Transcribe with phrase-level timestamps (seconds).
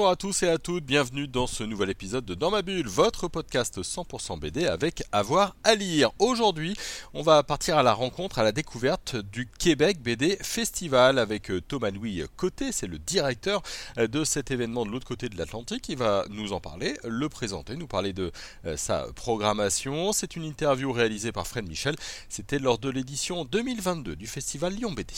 [0.00, 2.88] Bonjour à tous et à toutes, bienvenue dans ce nouvel épisode de Dans ma bulle,
[2.88, 6.10] votre podcast 100% BD avec avoir à lire.
[6.18, 6.74] Aujourd'hui,
[7.12, 11.60] on va partir à la rencontre, à la découverte du Québec BD Festival avec euh,
[11.60, 13.62] Thomas Louis Côté, c'est le directeur
[13.98, 15.90] euh, de cet événement de l'autre côté de l'Atlantique.
[15.90, 18.32] Il va nous en parler, le présenter, nous parler de
[18.64, 20.14] euh, sa programmation.
[20.14, 21.94] C'est une interview réalisée par Fred Michel.
[22.30, 25.12] C'était lors de l'édition 2022 du Festival Lyon BD.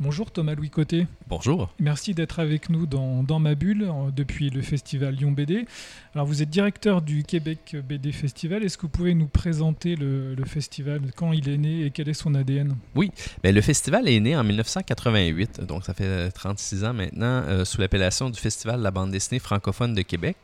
[0.00, 1.08] Bonjour Thomas Louis Côté.
[1.26, 1.74] Bonjour.
[1.80, 5.66] Merci d'être avec nous dans, dans ma bulle depuis le festival Lyon BD.
[6.14, 8.62] Alors vous êtes directeur du Québec BD Festival.
[8.62, 12.08] Est-ce que vous pouvez nous présenter le, le, festival, quand il est né et quel
[12.08, 13.10] est son ADN Oui,
[13.42, 17.80] ben, le festival est né en 1988, donc ça fait 36 ans maintenant, euh, sous
[17.80, 20.36] l'appellation du Festival de la bande dessinée francophone de Québec.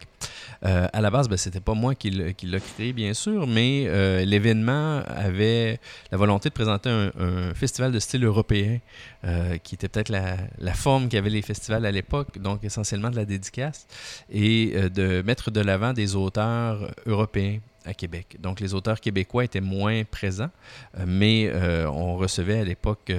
[0.65, 4.25] Euh, à la base, ben, c'était pas moi qui l'ai créé, bien sûr, mais euh,
[4.25, 5.79] l'événement avait
[6.11, 8.81] la volonté de présenter un, un festival de style européen.
[9.25, 13.17] Euh, qui était peut-être la, la forme qu'avaient les festivals à l'époque, donc essentiellement de
[13.17, 13.87] la dédicace,
[14.31, 18.37] et euh, de mettre de l'avant des auteurs européens à Québec.
[18.41, 20.51] Donc les auteurs québécois étaient moins présents,
[20.99, 21.53] euh, mais
[21.87, 23.13] on recevait à l'époque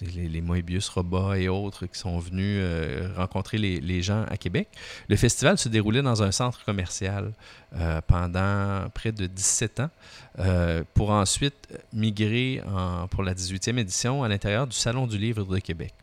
[0.00, 4.68] les, Moebius Roba et autres qui sont venus euh, rencontrer les, gens à Québec.
[5.08, 7.32] Le festival se déroulait dans un centre commercial
[7.74, 9.90] euh, pendant près de 17 ans
[10.38, 12.62] euh, pour ensuite migrer
[13.10, 15.94] pour la 18e édition à l'intérieur du Salon du Livre de Québec.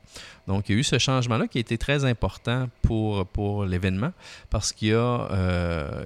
[0.48, 4.12] Donc, il y a eu ce changement-là qui a été très important pour, pour l'événement
[4.50, 6.06] parce qu'il a euh,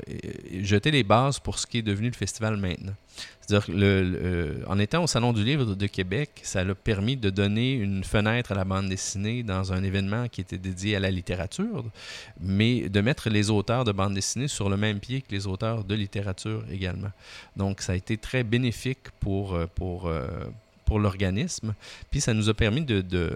[0.61, 2.93] jeté les bases pour ce qui est devenu le festival maintenant.
[3.41, 7.73] C'est-à-dire, le, en étant au Salon du Livre de Québec, ça a permis de donner
[7.73, 11.83] une fenêtre à la bande dessinée dans un événement qui était dédié à la littérature,
[12.39, 15.83] mais de mettre les auteurs de bande dessinée sur le même pied que les auteurs
[15.83, 17.11] de littérature également.
[17.55, 20.27] Donc, ça a été très bénéfique pour, pour, euh,
[20.89, 21.75] pour l'organisme.
[22.09, 23.31] Puis ça nous a permis de,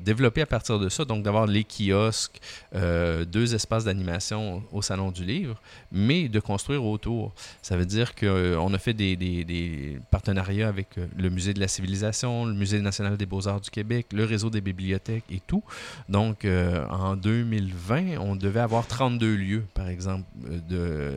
[0.00, 2.40] développer à partir de ça, donc d'avoir les kiosques,
[2.74, 5.60] euh, deux espaces d'animation au Salon du Livre,
[5.90, 7.32] mais de construire autour.
[7.62, 11.68] Ça veut dire qu'on euh, a fait des, partenariats avec euh, le Musée de la
[11.68, 15.62] Civilisation, le Musée national des beaux-arts du Québec, le réseau des bibliothèques et tout.
[16.08, 20.24] Donc en 2020, on devait avoir 32 lieux, par exemple,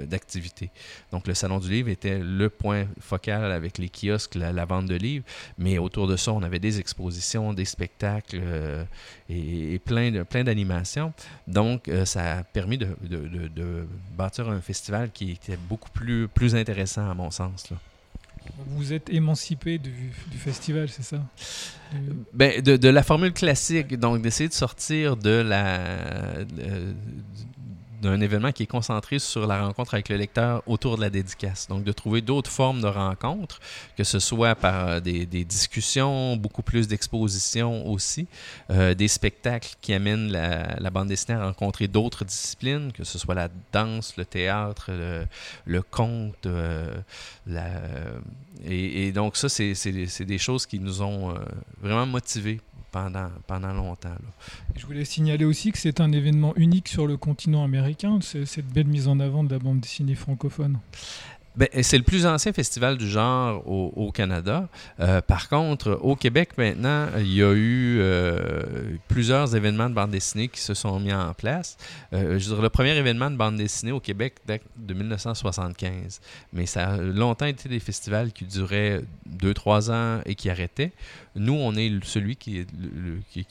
[0.09, 0.69] d'activité.
[1.11, 4.95] Donc le Salon du Livre était le point focal avec les kiosques, la, vente de
[4.95, 5.25] livres.
[5.57, 8.41] Mais autour de ça, on avait des expositions, des spectacles
[9.29, 11.13] et, et, plein, de, plein d'animations.
[11.47, 15.89] Donc, euh, ça a permis de, de, de, de, bâtir un festival qui était beaucoup
[15.89, 17.69] plus, plus intéressant à mon sens.
[17.69, 17.77] Là.
[18.67, 21.17] Vous êtes émancipé du, du festival, c'est ça?
[21.91, 21.99] Du...
[22.33, 26.93] ben, de, de, la formule classique, donc d'essayer de sortir de la, de,
[28.05, 31.67] d'un événement qui est concentré sur la rencontre avec le lecteur autour de la dédicace.
[31.67, 33.59] Donc, de trouver d'autres formes de rencontres,
[33.97, 38.27] que ce soit par des, des discussions, beaucoup plus d'expositions aussi,
[38.69, 43.17] euh, des spectacles qui amènent la, la, bande dessinée à rencontrer d'autres disciplines, que ce
[43.17, 44.91] soit la danse, le théâtre,
[45.65, 46.45] le, conte.
[46.45, 46.93] Euh,
[48.65, 51.35] et, donc, ça, c'est des choses qui nous ont euh,
[51.81, 52.61] vraiment motivés
[53.47, 54.15] pendant, longtemps.
[54.75, 58.87] Je voulais signaler aussi que c'est un événement unique sur le continent américain, cette belle
[58.87, 60.79] mise en avant de la bande dessinée francophone.
[61.57, 64.67] Ben, c'est le plus ancien festival du genre au, Canada.
[64.99, 70.11] Euh, par contre, au Québec maintenant, il y a eu euh, plusieurs événements de bande
[70.11, 71.77] dessinée qui se sont mis en place.
[72.13, 76.19] Euh, je le premier événement de bande dessinée au Québec date de 1975.
[76.51, 80.91] Mais ça a longtemps été des festivals qui duraient 2-3 ans et qui arrêtaient.
[81.37, 82.67] Nous, on est celui qui est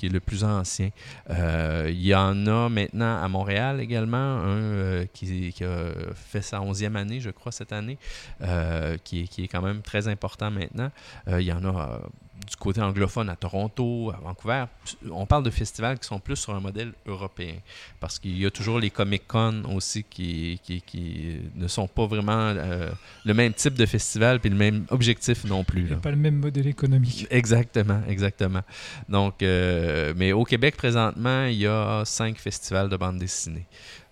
[0.03, 0.89] le, plus ancien.
[1.29, 6.97] Il y en a maintenant à Montréal également, un qui, qui, a fait sa onzième
[6.97, 7.94] année, je crois, cette année,
[8.43, 10.91] euh, qui, est, qui est quand même très important maintenant.
[11.27, 12.01] il y en a
[12.49, 14.65] du côté anglophone à Toronto, à Vancouver.
[15.11, 17.55] On parle de festivals qui sont plus sur un modèle européen.
[18.01, 22.33] Parce qu'il y a toujours les Comic-Con aussi qui, qui, qui, ne sont pas vraiment
[22.33, 22.91] euh,
[23.25, 25.87] le même type de festival puis le même objectif non plus.
[25.87, 25.97] Là.
[25.97, 27.27] pas le même modèle économique.
[27.31, 28.63] Exactement, exactement.
[29.09, 33.67] Donc, euh, mais au Québec, présentement, il y a cinq festivals de bande dessinée.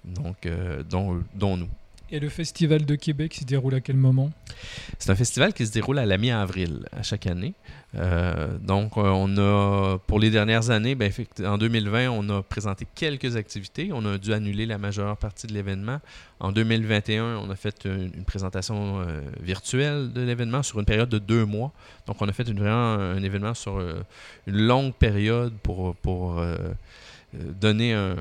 [0.05, 1.69] Donc, euh, dont, dont nous.
[2.15, 4.31] Et le festival de Québec se déroule à quel moment?
[4.99, 7.55] C'est un festival qui se déroule à la mi-avril à chaque année.
[7.95, 11.11] Euh, donc, euh, on a, pour les dernières années, ben,
[11.43, 13.93] en 2020, on a présenté quelques activités.
[13.95, 16.03] On a dû annuler la majeure partie de l'événement.
[16.39, 21.19] En 2021, on a fait une, présentation euh, virtuelle de l'événement sur une période de
[21.19, 21.73] deux mois.
[22.07, 23.81] Donc, on a fait vraiment un événement sur
[24.47, 26.45] une longue période pour, pour
[27.33, 28.17] donner un,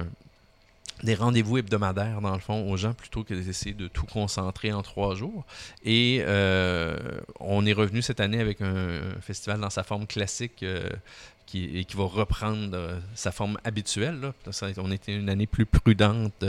[1.03, 4.81] des rendez-vous hebdomadaires, dans le fond, aux gens plutôt que d'essayer de tout concentrer en
[4.81, 5.45] trois jours.
[5.83, 6.95] Et euh,
[7.39, 10.89] on est revenu cette année avec un, festival dans sa forme classique euh,
[11.53, 14.19] et qui va reprendre euh, sa forme habituelle.
[14.21, 14.33] Là.
[14.77, 16.45] on était une année plus prudente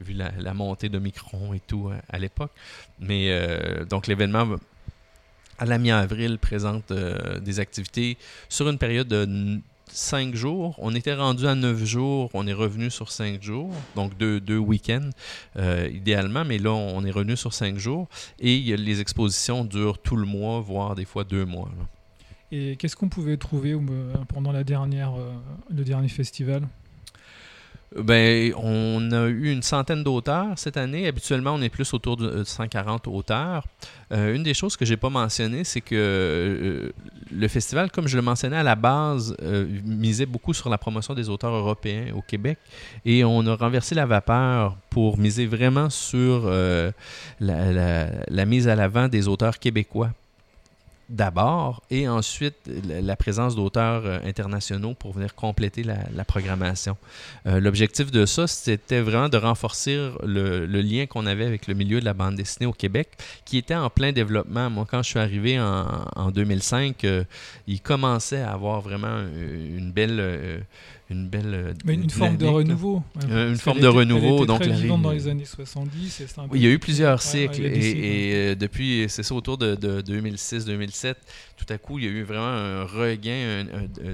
[0.00, 2.52] vu la, montée de Micron et tout à l'époque.
[3.00, 3.30] Mais
[3.88, 4.56] donc l'événement
[5.58, 8.16] à la mi-avril présente des activités
[8.48, 9.60] sur une période de
[9.92, 10.74] cinq jours.
[10.78, 12.30] On était rendu à neuf jours.
[12.34, 13.70] On est revenu sur cinq jours.
[13.96, 15.10] Donc deux, deux week-ends
[15.56, 16.44] euh, idéalement.
[16.44, 18.08] Mais là, on est revenu sur cinq jours.
[18.38, 21.68] Et les expositions durent tout le mois, voire des fois deux mois.
[22.52, 23.76] Et qu'est-ce qu'on pouvait trouver
[24.28, 25.32] pendant la dernière, euh,
[25.70, 26.62] le dernier festival?
[27.96, 31.08] Ben, on a eu une centaine d'auteurs cette année.
[31.08, 33.66] Habituellement, on est plus autour de 140 auteurs.
[34.12, 36.90] Euh, une des choses que j'ai pas mentionné, c'est que euh,
[37.32, 41.14] le festival, comme je le mentionnais à la base, euh, misait beaucoup sur la promotion
[41.14, 42.58] des auteurs européens au Québec.
[43.04, 46.50] Et on a renversé la vapeur pour miser vraiment sur
[47.40, 50.10] la, mise à l'avant des auteurs québécois
[51.10, 52.54] d'abord, et ensuite
[52.88, 56.96] la présence d'auteurs euh, internationaux pour venir compléter la, programmation.
[57.46, 61.98] Euh, l'objectif de ça, c'était vraiment de renforcer le, lien qu'on avait avec le milieu
[61.98, 63.08] de la bande dessinée au Québec,
[63.44, 64.70] qui était en plein développement.
[64.70, 67.24] Moi, quand je suis arrivé en, 2005, euh,
[67.66, 70.64] il commençait à avoir vraiment une belle
[71.10, 71.52] une belle.
[71.52, 73.02] Euh, une, forme de renouveau.
[73.28, 74.46] une forme de renouveau.
[74.46, 76.22] donc très la dans les années 70.
[76.54, 77.64] il y a eu plusieurs cycles.
[77.64, 81.14] et, euh, depuis, c'est ça, autour de, 2006-2007,
[81.56, 83.66] tout à coup, il y a eu vraiment un regain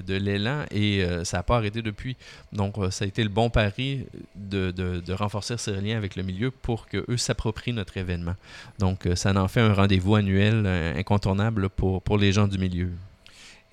[0.07, 2.17] de l'élan et euh, ça n'a pas arrêté depuis.
[2.53, 6.51] Donc, ça a été le bon pari de, de, renforcer ce lien avec le milieu
[6.51, 8.35] pour qu'eux s'approprient notre événement.
[8.79, 10.67] Donc, ça en fait un rendez-vous annuel
[10.97, 12.91] incontournable pour, pour les gens du milieu.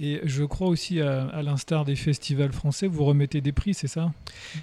[0.05, 4.11] Et je crois aussi, à, l'instar des festivals français, vous remettez des prix, c'est ça?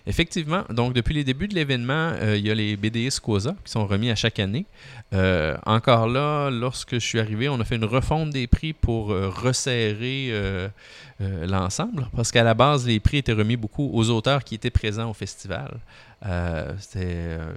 [0.06, 0.64] Effectivement.
[0.68, 3.86] Donc, depuis les débuts de l'événement, euh, il y a les BDS Cosa qui sont
[3.86, 4.66] remis à chaque année.
[5.14, 9.12] Euh, encore là, lorsque je suis arrivé, on a fait une refonte des prix pour
[9.12, 10.30] euh, resserrer
[11.20, 15.10] l'ensemble, parce qu'à la base, les prix étaient remis beaucoup aux auteurs qui étaient présents
[15.10, 15.78] au festival.
[16.26, 17.52] Euh, c'était euh,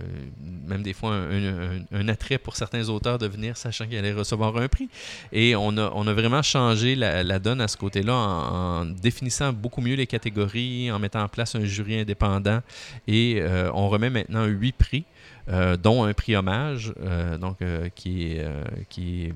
[0.65, 1.13] même des fois
[1.91, 4.89] un, attrait pour certains auteurs de venir sachant qu'ils allaient recevoir un prix.
[5.33, 9.81] Et on a, on a vraiment changé la, donne à ce côté-là en, définissant beaucoup
[9.81, 12.61] mieux les catégories, en mettant en place un jury indépendant.
[13.07, 15.05] Et euh, on remet maintenant huit prix.
[15.83, 16.93] dont un prix hommage,
[17.41, 17.57] donc
[17.95, 18.39] qui
[18.89, 19.31] qui euh,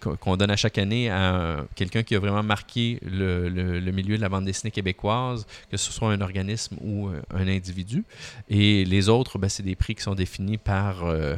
[0.00, 4.28] qu'on donne à chaque année à quelqu'un qui a vraiment marqué le, milieu de la
[4.28, 8.04] bande dessinée québécoise, que ce soit un organisme ou euh, un individu.
[8.48, 11.36] Et les autres, ben, c'est des prix qui sont définis par euh,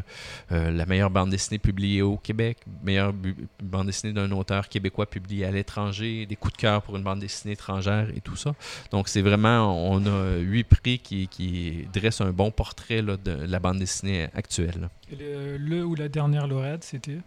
[0.50, 3.12] la meilleure bande dessinée publiée au Québec, meilleure
[3.62, 7.21] bande dessinée d'un auteur québécois publié à l'étranger, des coups de cœur pour une bande
[7.21, 8.55] dessinée étrangère et tout ça.
[8.91, 13.79] Donc c'est vraiment, on a huit prix qui, dressent un bon portrait de la bande
[13.79, 14.89] dessinée actuelle.
[15.11, 17.19] le ou la dernière lauréate, c'était?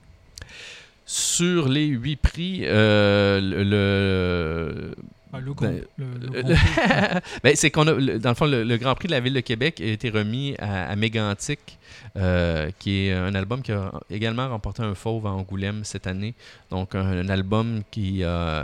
[1.05, 4.95] Sur les huit prix, euh, le,
[5.31, 5.83] ah, le, ben,
[7.43, 9.81] ben, c'est qu'on a, dans le fond, le, Grand Prix de la Ville de Québec
[9.81, 11.77] a été remis à, à Mégantic,
[12.17, 16.33] euh, qui est un album qui a également remporté un fauve à Angoulême cette année.
[16.69, 18.63] Donc, un, album qui, euh,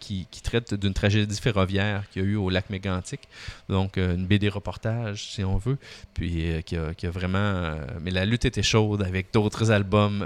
[0.00, 3.20] qui, qui, traite d'une tragédie ferroviaire qu'il y a eu au lac Mégantic.
[3.68, 5.78] Donc, euh, une BD reportage, si on veut.
[6.14, 7.76] Puis, qui a, qui, a, vraiment.
[8.02, 10.24] mais la lutte était chaude avec d'autres albums,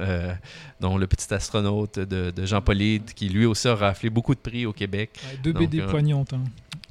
[0.80, 4.40] dont Le Petit Astronaute de, de Jean Paulide, qui lui aussi a raflé beaucoup de
[4.40, 5.10] prix au Québec.
[5.42, 6.32] deux BD poignantes.
[6.32, 6.44] Hein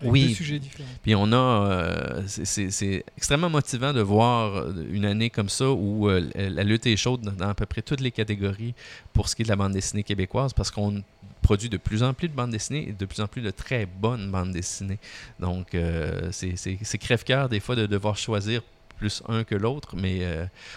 [0.04, 0.34] oui.
[0.34, 0.90] sujets différents.
[1.02, 6.28] Puis on a, euh, c'est extrêmement motivant de voir une année comme ça où euh,
[6.36, 8.74] la lutte est chaude dans à peu près toutes les catégories
[9.14, 11.04] pour ce qui est de la bande dessinée québécoise parce qu'on
[11.44, 13.86] produit de plus en plus de bandes dessinées et de plus en plus de très
[13.86, 14.98] bonnes bandes dessinées.
[15.40, 18.64] Donc euh, c'est crève-cœur des fois de devoir choisir
[18.98, 20.22] plus un que l'autre, mais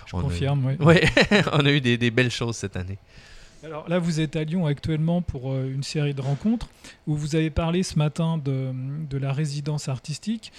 [0.05, 0.75] je confirme, oui.
[0.79, 1.05] Ouais,
[1.55, 2.99] on a eu des, des belles choses cette année.
[3.63, 6.71] Alors là, vous êtes à Lyon actuellement pour euh, une série de rencontres
[7.07, 10.51] où vous avez parlé ce matin de, la résidence artistique.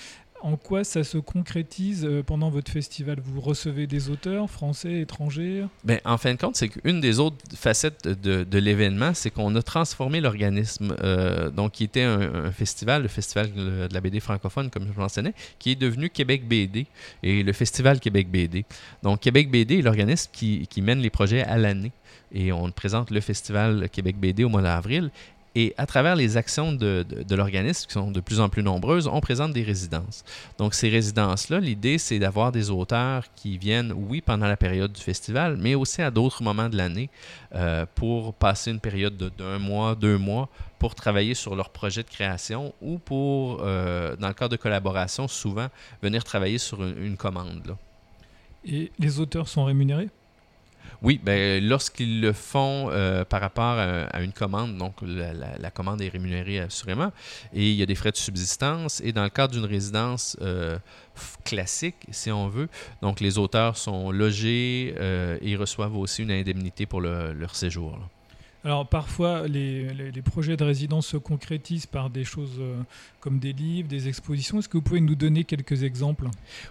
[0.43, 3.19] En quoi ça se concrétise euh, pendant votre festival?
[3.23, 5.65] Vous recevez des auteurs français, étrangers?
[5.83, 9.53] Ben, En fin de compte, c'est qu'une des autres facettes de, de l'événement, c'est qu'on
[9.55, 14.71] a transformé l'organisme, euh, donc qui était un, festival, le Festival de la BD francophone,
[14.71, 16.87] comme je mentionnais, qui est devenu Québec BD
[17.21, 18.65] et le Festival Québec BD.
[19.03, 21.91] Donc Québec BD est l'organisme qui, qui mène les projets à l'année
[22.33, 25.11] et on présente le Festival Québec BD au mois d'avril.
[25.53, 29.07] Et à travers les actions de, de, l'organisme, qui sont de plus en plus nombreuses,
[29.07, 30.23] on présente des résidences.
[30.57, 35.01] Donc ces résidences-là, l'idée, c'est d'avoir des auteurs qui viennent, oui, pendant la période du
[35.01, 37.09] festival, mais aussi à d'autres moments de l'année
[37.53, 40.47] euh, pour passer une période d'un mois, deux mois,
[40.79, 45.27] pour travailler sur leur projet de création ou pour, euh, dans le cadre de collaboration,
[45.27, 45.67] souvent
[46.01, 47.75] venir travailler sur une, commande.
[48.63, 50.09] Et les auteurs sont rémunérés?
[51.01, 56.09] Oui, ben, lorsqu'ils le font euh, par rapport à, une commande, donc la, commande est
[56.09, 57.11] rémunérée assurément,
[57.53, 60.77] et il y a des frais de subsistance, et dans le cadre d'une résidence euh,
[61.43, 62.69] classique, si on veut,
[63.01, 67.97] donc les auteurs sont logés euh, et reçoivent aussi une indemnité pour leur séjour.
[68.63, 72.75] Alors parfois, les, projets de résidence se concrétisent par des choses euh,
[73.19, 74.59] comme des livres, des expositions.
[74.59, 76.27] Est-ce que vous pouvez nous donner quelques exemples?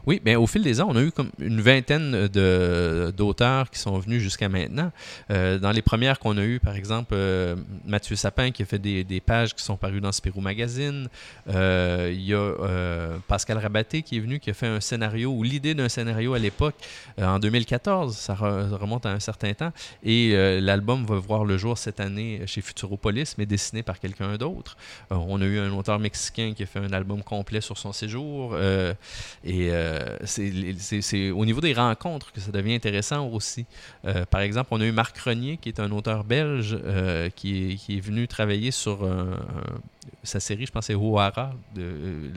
[0.07, 3.99] Oui, bien, au fil des ans, on a eu comme une vingtaine d'auteurs qui sont
[3.99, 4.93] venus jusqu'à maintenant.
[5.31, 8.79] Euh, dans les premières qu'on a eues, par exemple, euh, Mathieu Sapin qui a fait
[8.79, 11.09] des, pages qui sont parues dans Spirou Magazine.
[11.49, 15.75] Il y a Pascal Rabaté qui est venu, qui a fait un scénario, ou l'idée
[15.75, 16.77] d'un scénario à l'époque,
[17.21, 22.01] en 2014, ça remonte à un certain temps, et l'album va voir le jour cette
[22.01, 24.77] année chez Futuropolis, mais dessiné par quelqu'un d'autre.
[25.11, 27.93] Euh, on a eu un auteur mexicain qui a fait un album complet sur son
[27.93, 28.53] séjour.
[28.55, 28.95] Euh,
[29.45, 33.67] et euh, c'est au niveau des rencontres que ça devient intéressant aussi.
[34.31, 36.79] par exemple, on a eu Marc Renier, qui est un auteur belge,
[37.37, 39.07] qui est, venu travailler sur
[40.23, 42.31] sa série, je pense c'est de,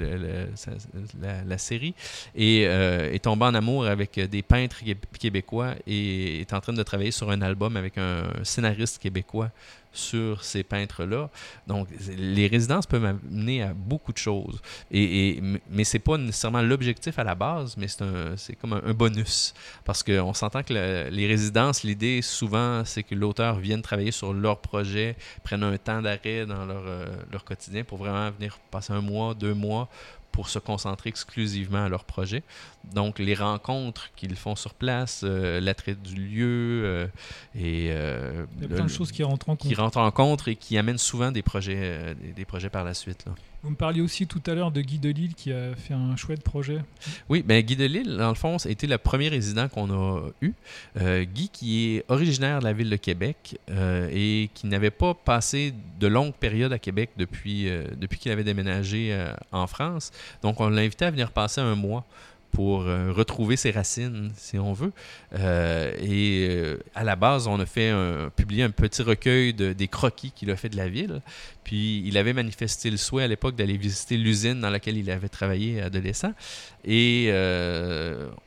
[1.48, 1.94] la, série,
[2.36, 4.82] et est tombé en amour avec des peintres
[5.20, 9.50] québécois et est en train de travailler sur un album avec un scénariste québécois
[9.94, 11.30] sur ces peintres-là.
[11.68, 14.62] Donc, les résidences peuvent amener à beaucoup de choses.
[14.92, 19.54] Et, mais ce n'est pas nécessairement l'objectif à la base, mais c'est comme un, bonus.
[19.86, 20.74] Parce qu'on s'entend que
[21.10, 26.02] les résidences, l'idée souvent, c'est que l'auteur vienne travailler sur leur projet, prenne un temps
[26.02, 29.90] d'arrêt dans leur, euh, leur quotidien pour vraiment venir passer un mois, deux mois
[30.34, 32.44] pour se concentrer exclusivement à leur projet.
[32.94, 37.08] Donc, les rencontres qu'ils font sur place, euh, l'attrait du lieu euh,
[37.56, 37.90] et...
[37.92, 39.70] Euh, Il y a plein de choses qui rentrent en compte.
[39.70, 43.26] Qui rentrent en compte et qui amènent souvent des projets, des, projets par la suite.
[43.26, 43.34] Là.
[43.64, 46.44] Vous me parliez aussi tout à l'heure de Guy Delisle qui a fait un chouette
[46.44, 46.80] projet.
[47.30, 50.52] Oui, ben Guy Delisle, dans le fond, a le premier résident qu'on a eu.
[51.00, 56.08] Guy, qui est originaire de la ville de Québec et qui n'avait pas passé de
[56.08, 59.18] longues périodes à Québec depuis, depuis qu'il avait déménagé
[59.54, 60.12] en France.
[60.42, 62.06] Donc, on l'a invité à venir passer un mois
[62.54, 64.94] pour euh, retrouver ses racines, si on veut.
[65.34, 69.74] Euh, et euh, à la base, on a fait un, publié un petit recueil de,
[69.74, 71.22] des croquis qu'il a fait de la ville.
[71.64, 75.30] Puis il avait manifesté le souhait à l'époque d'aller visiter l'usine dans laquelle il avait
[75.30, 76.34] travaillé adolescent.
[76.86, 77.30] Et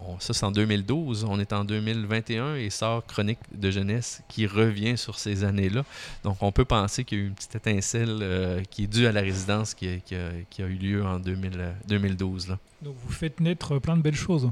[0.00, 1.24] on, ça, c'est en 2012.
[1.28, 5.84] On est en 2021 et sort Chronique de jeunesse qui revient sur ces années-là.
[6.24, 9.12] Donc on peut penser qu'il y a eu une petite étincelle qui est due à
[9.12, 12.48] la résidence qui, a, eu lieu en 2012.
[12.48, 12.58] Là.
[12.82, 14.50] Donc vous faites naître plein de belles choses.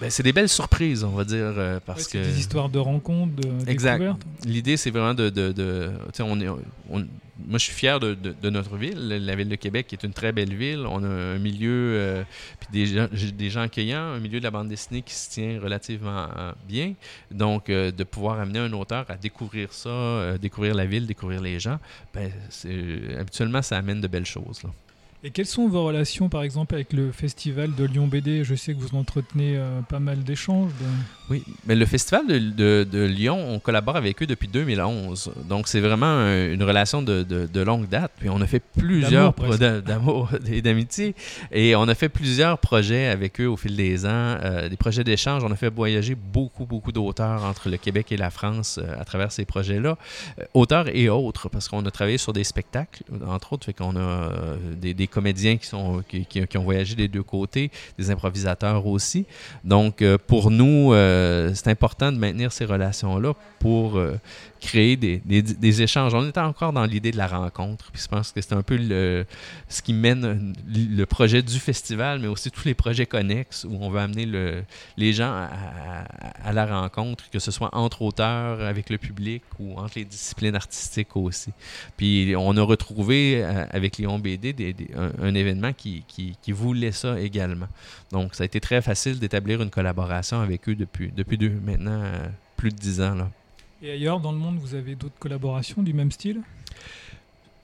[0.00, 3.34] Ben, c'est des belles surprises, on va dire, euh, parce que des histoires de rencontres,
[3.36, 4.04] de exact.
[4.44, 8.76] L'idée, c'est vraiment de, de, de on est, moi, je suis fier de, de, notre
[8.76, 10.86] ville, la ville de Québec, qui est une très belle ville.
[10.86, 12.24] On a un milieu, euh,
[12.60, 15.60] puis des gens, des gens accueillants, un milieu de la bande dessinée qui se tient
[15.60, 16.94] relativement euh, bien.
[17.30, 21.78] Donc, de pouvoir amener un auteur à découvrir ça, découvrir la ville, découvrir les gens,
[22.12, 22.30] ben,
[23.18, 24.62] habituellement, ça amène de belles choses.
[24.62, 24.70] Là.
[25.24, 28.74] Et quelles sont vos relations, par exemple, avec le festival de Lyon BD Je sais
[28.74, 30.70] que vous entretenez euh, pas mal d'échanges.
[31.30, 35.32] Oui, mais le festival de, de, Lyon, on collabore avec eux depuis 2011.
[35.48, 38.12] Donc, c'est vraiment une relation de, de, longue date.
[38.18, 39.32] Puis, on a fait plusieurs
[39.82, 41.14] d'amour et d'amitié.
[41.50, 45.02] Et on a fait plusieurs projets avec eux au fil des ans, euh, des projets
[45.02, 45.42] d'échange.
[45.42, 49.04] On a fait voyager beaucoup, beaucoup d'auteurs entre le Québec et la France euh, à
[49.04, 49.96] travers ces projets-là.
[50.52, 54.30] auteurs et autres, parce qu'on a travaillé sur des spectacles, entre autres, fait qu'on a
[54.76, 59.26] des, des comédiens qui, sont, qui, ont voyagé des deux côtés, des improvisateurs aussi.
[59.64, 64.18] Donc, euh, pour nous, euh, c'est important de maintenir ces relations-là pour euh,
[64.60, 66.14] créer des, échanges.
[66.14, 68.78] On est encore dans l'idée de la rencontre, puis je pense que c'est un peu
[68.78, 73.90] ce qui mène le projet du festival, mais aussi tous les projets connexes où on
[73.90, 74.62] veut amener le,
[74.96, 79.94] les gens à, la rencontre, que ce soit entre auteurs, avec le public ou entre
[79.96, 81.52] les disciplines artistiques aussi.
[81.96, 84.54] Puis on a retrouvé euh, avec Lyon BD
[84.94, 86.04] un, événement qui,
[86.48, 87.68] voulait ça également.
[88.12, 91.12] Donc ça a été très facile d'établir une collaboration avec eux depuis,
[91.64, 93.14] maintenant euh, plus de dix ans.
[93.14, 93.28] Là.
[93.82, 96.40] Et ailleurs dans le monde, vous avez d'autres collaborations du même style?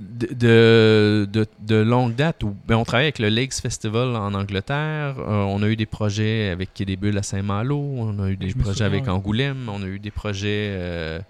[0.01, 4.35] De, de, de- de longue date, où, ben, on travaille avec le Lakes Festival en
[4.35, 5.15] Angleterre.
[5.21, 7.79] Euh, on a eu des projets avec Bulles à Saint-Malo.
[7.79, 9.09] On a eu des je projets souviens, avec.
[9.09, 9.69] Angoulême.
[9.73, 11.21] On a eu des projets euh,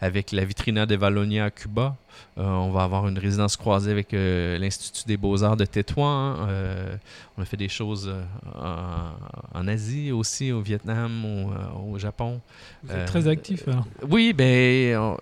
[0.00, 1.96] avec la Vitrina de Valonia à Cuba.
[2.38, 6.36] Euh, on va avoir une résidence croisée avec euh, l'Institut des Beaux-Arts de Tétouan.
[6.48, 6.96] Euh,
[7.36, 8.12] on a fait des choses
[8.54, 12.40] en, en Asie aussi, au Vietnam, au, au Japon.
[12.82, 13.86] Vous êtes très actif alors.
[14.08, 15.16] Oui, ben,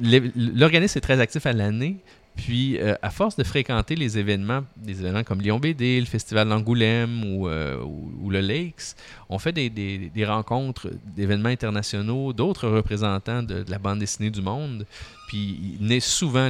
[0.00, 1.96] l'organisme est très actif à l'année.
[2.44, 6.48] Puis, euh, à force de fréquenter les événements, des événements comme Lyon BD, le Festival
[6.48, 8.94] d'Angoulême ou, euh, ou, le Lakes,
[9.28, 14.86] on fait des, rencontres d'événements internationaux, d'autres représentants de, de la bande dessinée du monde.
[15.28, 16.48] Puis, il naît souvent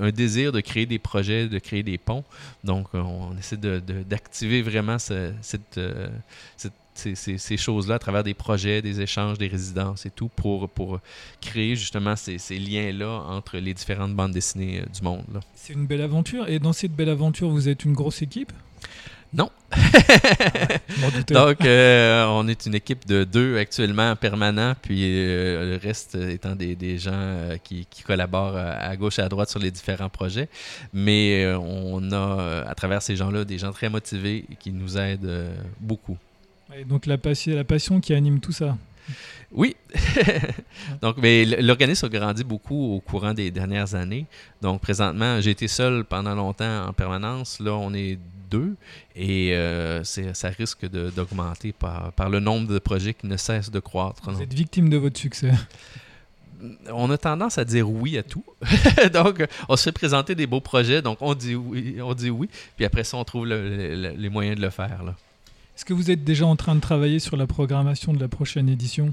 [0.00, 2.24] un désir de créer des projets, de créer des ponts.
[2.62, 6.08] Donc, on essaie de- de- d'activer vraiment ce- cette, euh,
[6.56, 10.28] cette- ces, ces- ces choses-là à travers des projets, des échanges, des résidences et tout
[10.28, 11.00] pour, pour
[11.40, 15.40] créer justement ces, ces liens-là entre les différentes bandes dessinées euh, du monde.
[15.54, 16.48] C'est une belle aventure.
[16.48, 18.52] Et dans cette belle aventure, vous êtes une grosse équipe?
[19.34, 19.50] Non.
[21.28, 26.54] Donc, euh, on est une équipe de deux actuellement permanents, puis euh, le reste étant
[26.54, 30.08] des, des gens euh, qui, qui collaborent à gauche et à droite sur les différents
[30.08, 30.48] projets.
[30.92, 35.50] Mais on a, à travers ces gens-là, des gens très motivés qui nous aident
[35.80, 36.16] beaucoup.
[36.74, 38.76] Et donc la, passion, la passion qui anime tout ça.
[39.52, 39.76] Oui.
[41.00, 44.26] Donc, mais l'organisme a grandi beaucoup au courant des dernières années.
[44.60, 47.60] Donc, présentement, j'ai été seul pendant longtemps en permanence.
[47.60, 48.18] Là, on est
[48.50, 48.74] deux
[49.14, 53.36] et euh, c'est- ça risque de- d'augmenter par, par le nombre de projets qui ne
[53.36, 54.22] cessent de croître.
[54.24, 54.40] Vous non?
[54.40, 55.52] êtes victime de votre succès.
[56.92, 58.44] On a tendance à dire oui à tout.
[59.12, 62.48] donc, on se fait présenter des beaux projets, donc on dit oui, on dit oui,
[62.76, 65.02] puis après ça, on trouve le- le- les moyens de le faire.
[65.04, 65.14] Là.
[65.76, 68.68] Est-ce que vous êtes déjà en train de travailler sur la programmation de la prochaine
[68.68, 69.12] édition?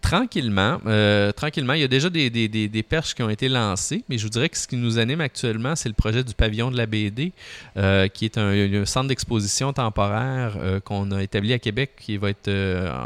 [0.00, 4.04] Tranquillement, euh, tranquillement, il y a déjà des, des- des- perches qui ont été lancées,
[4.08, 6.70] mais je vous dirais que ce qui nous anime actuellement, c'est le projet du pavillon
[6.70, 7.32] de la BD,
[7.76, 12.30] euh, qui est un, centre d'exposition temporaire euh, qu'on a établi à Québec, qui va
[12.30, 12.48] être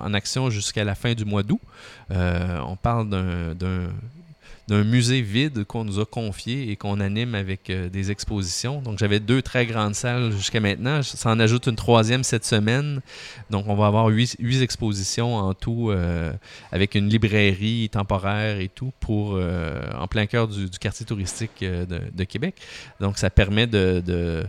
[0.05, 1.61] en action jusqu'à la fin du mois d'août.
[2.11, 3.89] On parle d'un-
[4.73, 8.81] d'un musée vide qu'on nous a confié et qu'on anime avec euh, des expositions.
[8.81, 11.03] Donc j'avais deux très grandes salles jusqu'à maintenant.
[11.03, 13.03] Ça en ajoute une troisième cette semaine.
[13.51, 16.33] Donc on va avoir huit, expositions en tout euh,
[16.71, 22.25] avec une librairie temporaire et tout pour euh, en plein cœur du, quartier touristique de,
[22.25, 22.55] Québec.
[22.99, 24.43] Donc ça permet de,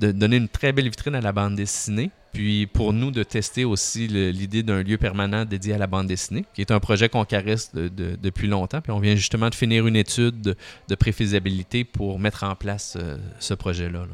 [0.00, 2.10] de donner une très belle vitrine à la bande dessinée.
[2.32, 6.44] Puis pour nous de tester aussi l'idée d'un lieu permanent dédié à la bande dessinée,
[6.54, 8.80] qui est un projet qu'on caresse de- de- depuis longtemps.
[8.80, 10.56] Puis on vient justement de finir une étude de,
[10.88, 14.00] de préfaisabilité pour mettre en place euh, ce projet-là.
[14.00, 14.06] là.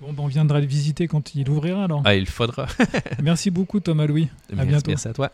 [0.00, 2.02] Bon, ben, on viendra le visiter quand il ouvrira alors.
[2.04, 2.68] Ah, il faudra.
[3.22, 4.28] Merci beaucoup Thomas Louis.
[4.52, 4.90] merci, bientôt.
[4.92, 5.32] merci à toi.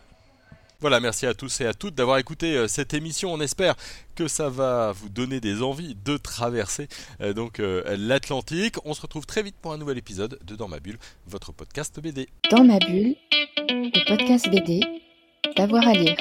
[0.85, 3.33] Voilà, merci à tous et à toutes d'avoir écouté euh, cette émission.
[3.33, 3.75] On espère
[4.15, 6.89] que ça va vous donner des envies de traverser
[7.23, 8.75] euh, donc euh, l'Atlantique.
[8.85, 11.99] On se retrouve très vite pour un nouvel épisode de Dans ma bulle, votre podcast
[12.01, 12.29] BD.
[12.51, 13.17] Dans ma bulle,
[13.67, 14.83] le podcast BD,
[15.57, 16.19] d'avoir à lire.